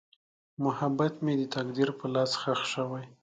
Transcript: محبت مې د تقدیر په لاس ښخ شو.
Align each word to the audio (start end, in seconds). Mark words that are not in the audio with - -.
محبت 0.63 1.13
مې 1.23 1.33
د 1.39 1.43
تقدیر 1.55 1.89
په 1.99 2.05
لاس 2.13 2.31
ښخ 2.41 2.59
شو. 2.71 2.85